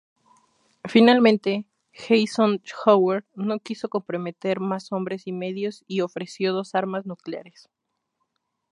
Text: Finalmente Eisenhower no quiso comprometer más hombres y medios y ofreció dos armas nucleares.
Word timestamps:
Finalmente 0.93 1.51
Eisenhower 2.09 3.23
no 3.35 3.59
quiso 3.59 3.87
comprometer 3.87 4.59
más 4.59 4.91
hombres 4.91 5.27
y 5.27 5.31
medios 5.31 5.83
y 5.87 6.01
ofreció 6.01 6.53
dos 6.53 6.73
armas 6.73 7.05
nucleares. 7.05 7.69